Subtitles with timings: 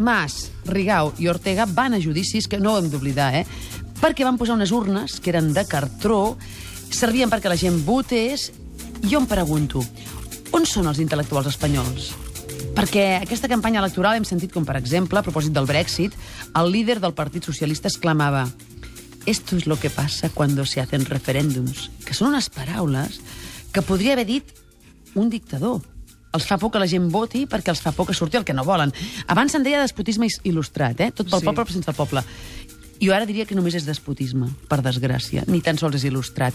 [0.00, 3.44] Mas, Rigau i Ortega van a judicis, que no ho hem d'oblidar, eh?
[4.00, 6.38] perquè van posar unes urnes que eren de cartró,
[6.88, 8.48] servien perquè la gent votés,
[9.04, 9.84] jo em pregunto,
[10.56, 12.10] on són els intel·lectuals espanyols?
[12.74, 16.16] Perquè aquesta campanya electoral hem sentit com, per exemple, a propòsit del Brexit,
[16.56, 18.46] el líder del Partit Socialista exclamava
[19.26, 23.20] «Esto es lo que pasa cuando se hacen referéndums», que són unes paraules
[23.74, 24.54] que podria haver dit
[25.14, 25.82] un dictador.
[26.32, 28.54] Els fa por que la gent voti perquè els fa por que surti el que
[28.54, 28.92] no volen.
[29.26, 31.10] Abans se'n deia despotisme il- il·lustrat, eh?
[31.10, 31.46] Tot pel Sí.
[31.46, 32.22] poble però sense el poble.
[33.02, 35.46] Jo ara diria que només és despotisme, per desgràcia.
[35.48, 36.52] Ni tan sols és il·lustrat.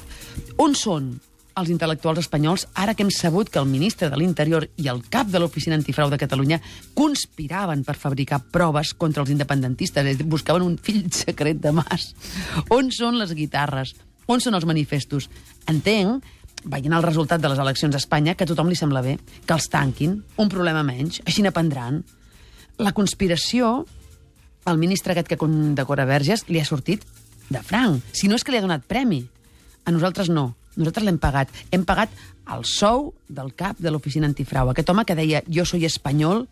[0.57, 1.19] On són
[1.57, 5.27] els intel·lectuals espanyols ara que hem sabut que el ministre de l'Interior i el cap
[5.27, 6.61] de l'Oficina Antifrau de Catalunya
[6.93, 12.13] conspiraven per fabricar proves contra els independentistes, buscaven un fill secret de Mas.
[12.69, 13.95] On són les guitarres?
[14.27, 15.29] On són els manifestos?
[15.67, 16.23] Entenc
[16.65, 19.53] veient el resultat de les eleccions a Espanya, que a tothom li sembla bé, que
[19.53, 22.01] els tanquin, un problema menys, així n'aprendran.
[22.81, 23.85] La conspiració,
[24.65, 27.05] el ministre aquest que condecora Verges, li ha sortit
[27.49, 28.03] de franc.
[28.13, 29.23] Si no és que li ha donat premi.
[29.85, 30.53] A nosaltres no.
[30.75, 31.51] Nosaltres l'hem pagat.
[31.71, 32.11] Hem pagat
[32.51, 34.71] el sou del cap de l'oficina antifrau.
[34.71, 36.47] Aquest home que deia, jo soy espanyol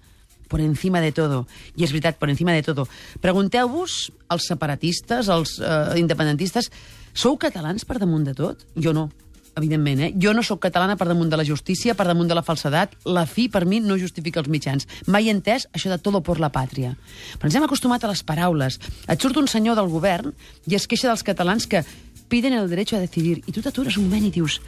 [0.48, 1.48] por encima de todo.
[1.76, 2.86] I és veritat, por encima de todo.
[3.22, 6.70] Pregunteu-vos als separatistes, als eh, independentistes,
[7.14, 8.62] sou catalans per damunt de tot?
[8.78, 9.10] Jo no
[9.58, 10.12] evidentment, eh?
[10.20, 12.96] Jo no sóc catalana per damunt de la justícia, per damunt de la falsedat.
[13.06, 14.88] La fi, per mi, no justifica els mitjans.
[15.08, 16.96] Mai he entès això de todo por la pàtria.
[17.38, 18.80] Però ens hem acostumat a les paraules.
[19.08, 20.34] Et surt un senyor del govern
[20.70, 21.84] i es queixa dels catalans que
[22.30, 23.42] piden el derecho a decidir.
[23.46, 24.60] I tu t'atures un moment i dius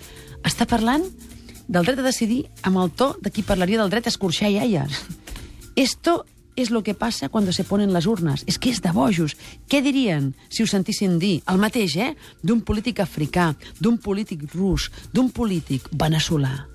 [0.46, 1.06] està parlant
[1.68, 5.02] del dret a decidir amb el to de qui parlaria del dret a escorxar iaies.
[5.76, 6.26] Esto
[6.56, 8.44] és lo que passa quan se ponen les urnes.
[8.48, 9.36] És que és de bojos.
[9.70, 11.42] Què dirien si ho sentissin dir?
[11.52, 12.14] El mateix, eh?
[12.42, 16.66] D'un polític africà, d'un polític rus, d'un polític veneçolà.